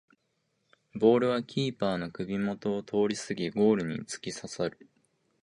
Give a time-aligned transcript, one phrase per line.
[0.95, 4.89] ボールはキーパーの首もとを通りすぎゴールにつきささる